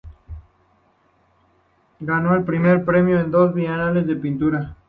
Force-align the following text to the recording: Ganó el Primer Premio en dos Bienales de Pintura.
Ganó 1.99 2.33
el 2.33 2.43
Primer 2.43 2.83
Premio 2.85 3.19
en 3.19 3.29
dos 3.29 3.53
Bienales 3.53 4.07
de 4.07 4.15
Pintura. 4.15 4.75